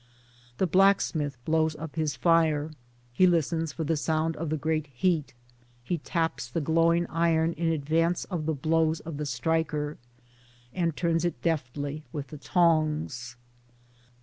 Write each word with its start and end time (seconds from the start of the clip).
The 0.57 0.65
blacksmith 0.65 1.37
blows 1.45 1.75
up 1.75 1.95
his 1.95 2.15
fire; 2.15 2.71
he 3.13 3.27
listens 3.27 3.71
for 3.71 3.83
the 3.83 3.95
sound 3.95 4.35
of 4.35 4.49
the 4.49 4.57
great 4.57 4.87
heat 4.87 5.35
He 5.83 5.99
taps 5.99 6.47
the 6.47 6.59
glowing 6.59 7.05
iron 7.05 7.53
in 7.53 7.67
advance 7.71 8.25
of 8.25 8.47
the 8.47 8.55
blows 8.55 9.01
of 9.01 9.17
the 9.17 9.27
striker, 9.27 9.99
and 10.73 10.97
turns 10.97 11.23
it 11.23 11.39
deftly 11.43 12.03
with 12.11 12.29
the 12.29 12.39
tongs. 12.39 13.35